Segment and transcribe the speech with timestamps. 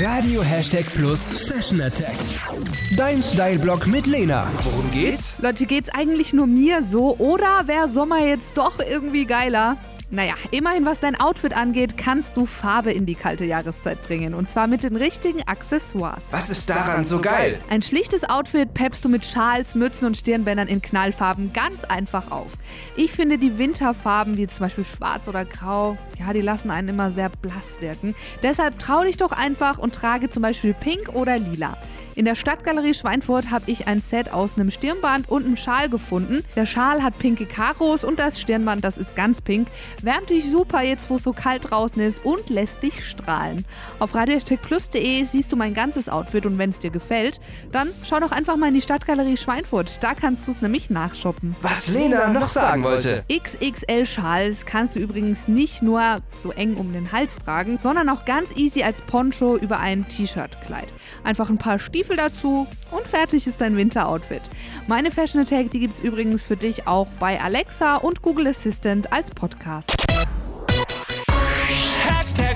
[0.00, 2.16] Radio Hashtag Plus Fashion Attack.
[2.96, 4.50] Dein Style-Blog mit Lena.
[4.62, 5.38] Worum geht's?
[5.40, 9.76] Leute, geht's eigentlich nur mir so oder wäre Sommer jetzt doch irgendwie geiler?
[10.14, 14.34] Naja, immerhin was dein Outfit angeht, kannst du Farbe in die kalte Jahreszeit bringen.
[14.34, 16.22] Und zwar mit den richtigen Accessoires.
[16.30, 17.58] Was ist daran so geil?
[17.70, 22.48] Ein schlichtes Outfit peppst du mit Schals, Mützen und Stirnbändern in Knallfarben ganz einfach auf.
[22.94, 27.12] Ich finde die Winterfarben, wie zum Beispiel schwarz oder grau, ja, die lassen einen immer
[27.12, 28.14] sehr blass wirken.
[28.42, 31.78] Deshalb trau dich doch einfach und trage zum Beispiel pink oder lila.
[32.14, 36.44] In der Stadtgalerie Schweinfurt habe ich ein Set aus einem Stirnband und einem Schal gefunden.
[36.54, 39.68] Der Schal hat pinke Karos und das Stirnband, das ist ganz pink.
[40.02, 43.64] Wärmt dich super jetzt, wo es so kalt draußen ist und lässt dich strahlen.
[44.00, 48.32] Auf radiohashtagplus.de siehst du mein ganzes Outfit und wenn es dir gefällt, dann schau doch
[48.32, 50.02] einfach mal in die Stadtgalerie Schweinfurt.
[50.02, 51.54] Da kannst du es nämlich nachshoppen.
[51.62, 53.24] Was Lena noch sagen wollte.
[53.32, 58.24] XXL Schals kannst du übrigens nicht nur so eng um den Hals tragen, sondern auch
[58.24, 60.88] ganz easy als Poncho über ein T-Shirt-Kleid.
[61.22, 64.42] Einfach ein paar Stiefel dazu und fertig ist dein Winteroutfit.
[64.88, 69.12] Meine Fashion Attack, die gibt es übrigens für dich auch bei Alexa und Google Assistant
[69.12, 69.91] als Podcast.
[72.22, 72.51] Hashtag